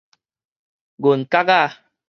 [0.97, 1.79] 銀角仔